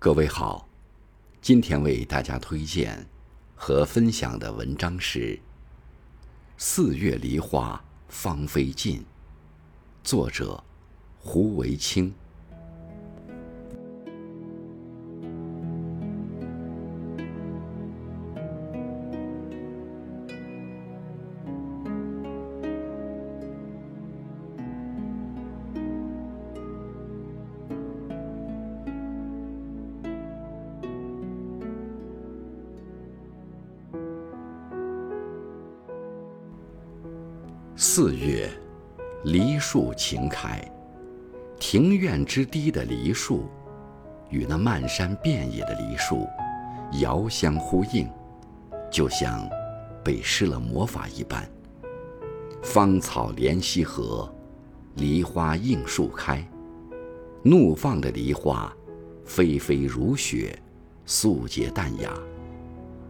[0.00, 0.68] 各位好，
[1.42, 3.04] 今天为大家推荐
[3.56, 5.34] 和分享的文章是
[6.56, 9.00] 《四月梨花芳菲尽》，
[10.04, 10.62] 作者
[11.18, 12.14] 胡维清。
[37.80, 38.50] 四月，
[39.22, 40.60] 梨树晴开，
[41.60, 43.48] 庭院之堤的梨树，
[44.30, 46.26] 与那漫山遍野的梨树，
[47.00, 48.10] 遥相呼应，
[48.90, 49.48] 就像
[50.02, 51.48] 被施了魔法一般。
[52.64, 54.28] 芳草连溪河，
[54.96, 56.44] 梨花映树开，
[57.44, 58.76] 怒放的梨花，
[59.24, 60.58] 霏霏如雪，
[61.06, 62.12] 素洁淡雅，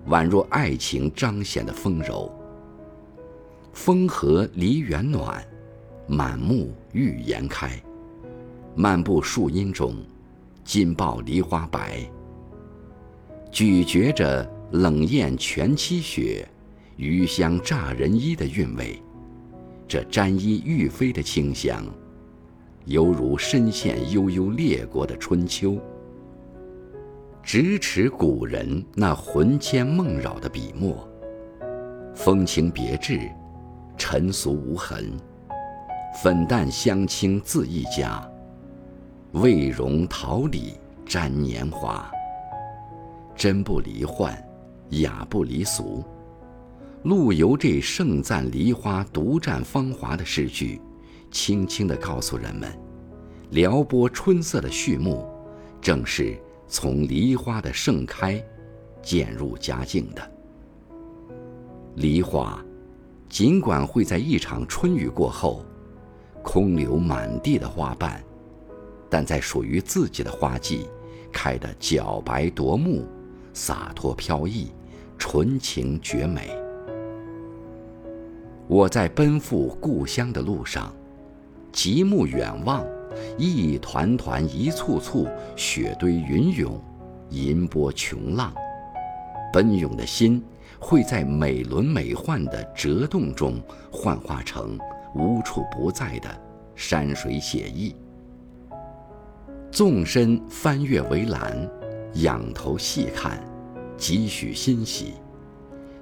[0.09, 2.31] 宛若爱情彰显的丰柔。
[3.79, 5.41] 风和梨园暖，
[6.09, 7.71] 满目玉颜开。
[8.75, 9.95] 漫步树荫中，
[10.65, 12.01] 紧抱梨花白。
[13.53, 16.47] 咀嚼着冷艳全期雪，
[16.97, 19.01] 余香乍人衣的韵味。
[19.87, 21.87] 这沾衣欲飞的清香，
[22.85, 25.79] 犹如深陷悠悠列国的春秋。
[27.45, 31.09] 咫尺古人那魂牵梦绕的笔墨，
[32.13, 33.20] 风情别致。
[33.99, 35.11] 尘俗无痕，
[36.23, 38.27] 粉淡香清自一家。
[39.33, 42.11] 味容桃李沾年华，
[43.35, 44.33] 真不离幻，
[44.91, 46.03] 雅不离俗。
[47.03, 50.81] 陆游这盛赞梨花独占芳华的诗句，
[51.31, 52.73] 轻轻地告诉人们：
[53.51, 55.29] 撩拨春色的序幕，
[55.81, 56.39] 正是
[56.69, 58.43] 从梨花的盛开
[59.03, 60.31] 渐入佳境的。
[61.97, 62.65] 梨花。
[63.29, 65.63] 尽管会在一场春雨过后，
[66.42, 68.23] 空留满地的花瓣，
[69.11, 70.89] 但在属于自己的花季，
[71.30, 73.07] 开得皎白夺目，
[73.52, 74.73] 洒脱飘逸，
[75.19, 76.51] 纯情绝美。
[78.67, 80.92] 我在奔赴故乡的路上，
[81.70, 82.85] 极目远望，
[83.36, 86.81] 一团团，一簇簇，雪堆云涌，
[87.29, 88.55] 银波琼浪，
[89.52, 90.42] 奔涌的心。
[90.78, 94.78] 会在美轮美奂的折动中幻化成
[95.14, 96.28] 无处不在的
[96.74, 97.94] 山水写意。
[99.70, 101.68] 纵身翻越围栏，
[102.14, 103.39] 仰头细看，
[103.96, 105.14] 几许欣喜。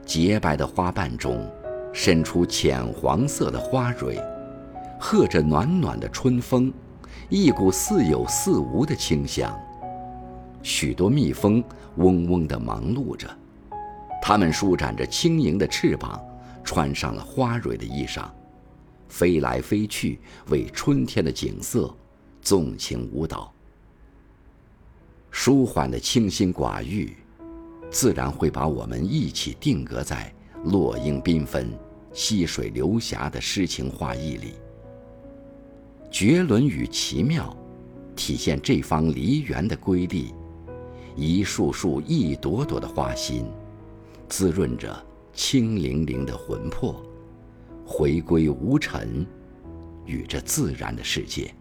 [0.05, 1.45] 洁白的花瓣中，
[1.93, 4.23] 伸出浅黄色的花蕊，
[5.01, 6.73] 和着暖暖的春风，
[7.29, 9.53] 一股似有似无的清香。
[10.63, 11.63] 许多蜜蜂
[11.97, 13.29] 嗡嗡地忙碌着。
[14.29, 16.21] 它们舒展着轻盈的翅膀，
[16.65, 18.29] 穿上了花蕊的衣裳，
[19.09, 21.95] 飞来飞去，为春天的景色
[22.43, 23.55] 纵情舞蹈。
[25.31, 27.17] 舒缓的清心寡欲，
[27.89, 31.71] 自然会把我们一起定格在落英缤纷、
[32.13, 34.55] 溪水流霞的诗情画意里。
[36.11, 37.57] 绝伦与奇妙，
[38.17, 40.35] 体现这方梨园的瑰丽，
[41.15, 43.45] 一束束、一朵朵的花心。
[44.29, 44.95] 滋润着
[45.33, 47.03] 清凌凌的魂魄，
[47.85, 49.27] 回归无尘，
[50.05, 51.53] 与这自然的世界。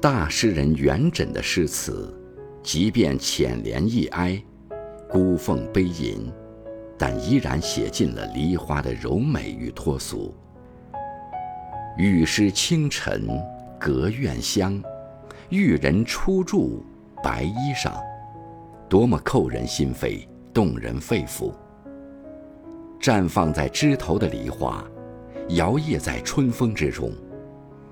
[0.00, 2.14] 大诗人元稹的诗词，
[2.62, 4.40] 即便浅怜易哀，
[5.08, 6.30] 孤凤悲吟，
[6.98, 10.34] 但依然写尽了梨花的柔美与脱俗。
[11.96, 13.26] 雨湿清晨
[13.80, 14.80] 隔院香，
[15.48, 16.84] 玉人初住
[17.22, 17.94] 白衣裳，
[18.88, 20.26] 多么扣人心扉！
[20.56, 21.52] 动人肺腑。
[22.98, 24.82] 绽放在枝头的梨花，
[25.50, 27.12] 摇曳在春风之中，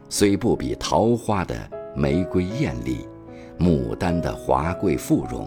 [0.08, 1.54] 虽不比桃花的
[1.94, 3.06] 玫瑰艳丽，
[3.58, 5.46] 牡丹的华贵富容，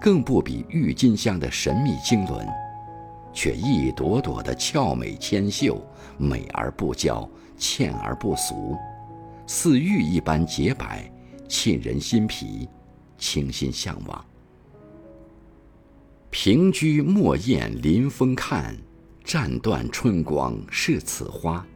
[0.00, 2.46] 更不比郁金香的神秘经纶，
[3.32, 5.82] 却一朵朵的俏美纤秀，
[6.18, 8.76] 美而不娇，倩而不俗，
[9.44, 11.10] 似玉一般洁白，
[11.48, 12.68] 沁人心脾，
[13.16, 14.24] 倾心向往。
[16.40, 18.72] 平居莫厌临风看，
[19.24, 21.66] 暂断春光是此花。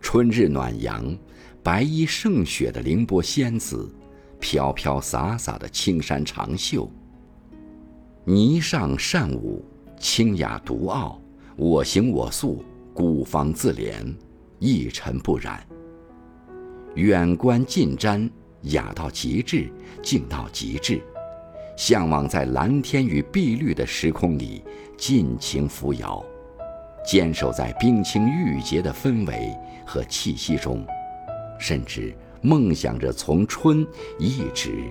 [0.00, 1.16] 春日暖阳，
[1.62, 3.88] 白衣胜雪的凌波仙子，
[4.40, 6.90] 飘飘洒洒的青山长袖。
[8.26, 9.64] 霓上善舞，
[10.00, 11.22] 清雅独傲，
[11.54, 14.12] 我行我素，孤芳自怜，
[14.58, 15.64] 一尘不染。
[16.96, 18.28] 远观近瞻，
[18.62, 19.70] 雅到极致，
[20.02, 21.00] 静到极致，
[21.80, 24.62] 向往在蓝天与碧绿的时空里
[24.98, 26.22] 尽情扶摇，
[27.06, 29.50] 坚守在冰清玉洁的氛围
[29.86, 30.84] 和气息中，
[31.58, 33.86] 甚至梦想着从春
[34.18, 34.90] 一直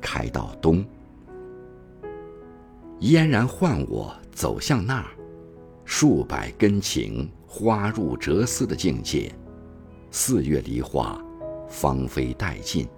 [0.00, 0.84] 开到冬。
[2.98, 5.06] 嫣然唤我走向那儿，
[5.84, 9.32] 数百根情，花入哲丝的境界。
[10.10, 11.16] 四月梨花，
[11.68, 12.88] 芳菲殆尽。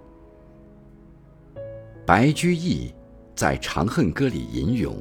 [2.03, 2.91] 白居易
[3.37, 4.95] 在《长恨歌》里吟咏：“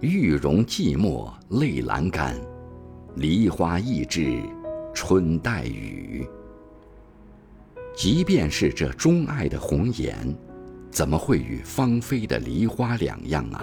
[0.00, 2.36] 玉容寂寞泪阑干，
[3.16, 4.40] 梨花易至
[4.94, 6.24] 春带雨。”
[7.92, 10.14] 即便是这钟爱的红颜，
[10.92, 13.60] 怎么会与芳菲的梨花两样啊？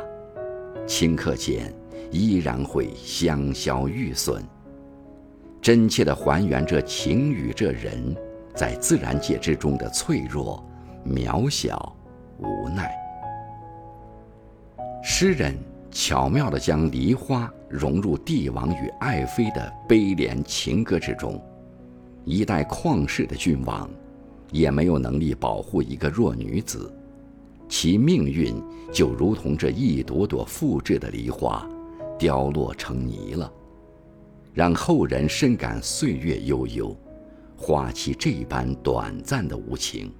[0.85, 1.73] 顷刻间，
[2.11, 4.43] 依然会香消玉损。
[5.61, 8.13] 真切地还原这情与这人，
[8.53, 10.61] 在自然界之中的脆弱、
[11.05, 11.95] 渺小、
[12.39, 12.91] 无奈。
[15.03, 15.55] 诗人
[15.91, 21.41] 巧妙地将梨花融入帝王与爱妃的悲怜情歌之中。
[22.25, 23.89] 一代旷世的君王，
[24.51, 26.93] 也没有能力保护一个弱女子，
[27.69, 28.61] 其命运
[28.91, 31.65] 就如同这一朵朵复制的梨花，
[32.19, 33.51] 凋落成泥了。
[34.53, 36.95] 让后人深感岁月悠悠，
[37.55, 40.11] 花期这般短暂的无情，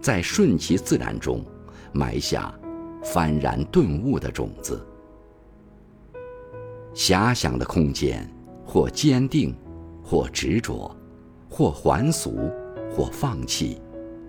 [0.00, 1.44] 在顺其自然中
[1.92, 2.52] 埋下
[3.02, 4.86] 幡然顿悟的种子。
[6.94, 8.28] 遐想的空间，
[8.64, 9.54] 或坚定，
[10.02, 10.94] 或执着，
[11.48, 12.50] 或还俗，
[12.94, 13.80] 或放弃，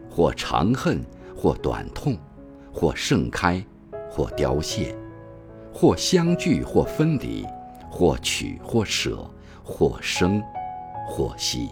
[0.10, 1.04] 或长恨，
[1.36, 2.18] 或短痛，
[2.72, 3.64] 或盛开，
[4.10, 4.96] 或凋谢，
[5.74, 7.46] 或相聚，或分离。
[7.96, 9.24] 或取或舍，
[9.64, 10.42] 或生
[11.08, 11.70] 或息。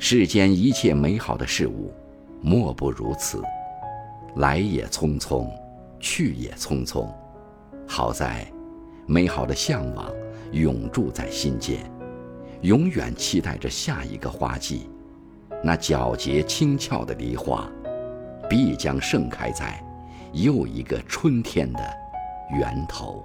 [0.00, 1.92] 世间一切美好的事物，
[2.40, 3.40] 莫不如此。
[4.38, 5.48] 来也匆匆，
[6.00, 7.08] 去也匆匆。
[7.86, 8.46] 好在，
[9.06, 10.12] 美好的向往
[10.52, 11.90] 永驻在心间，
[12.62, 14.88] 永远期待着下一个花季。
[15.62, 17.68] 那皎洁轻俏的梨花，
[18.48, 19.82] 必将盛开在
[20.32, 21.80] 又一个春天的
[22.56, 23.24] 源头。